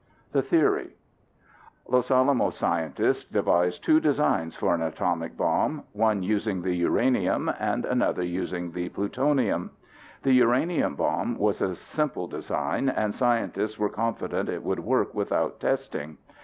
[0.31, 0.95] The Theory
[1.87, 7.85] Los Alamos scientists devised two designs for an atomic bomb one using the uranium and
[7.85, 9.69] another using the plutonium.
[10.23, 15.59] The uranium bomb was a simple design and scientists were confident it would work without
[15.59, 16.17] testing.